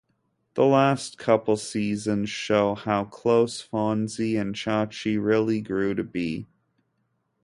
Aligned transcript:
The 0.55 0.65
last 0.65 1.19
couple 1.19 1.57
seasons 1.57 2.27
show 2.31 2.73
how 2.73 3.05
close 3.05 3.61
Fonzie 3.61 4.35
and 4.41 4.55
Chachi 4.55 5.23
really 5.23 5.61
grew 5.61 5.93
to 5.93 6.03
be. 6.03 6.47